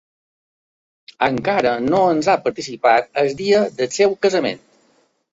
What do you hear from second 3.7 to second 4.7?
del seu casament.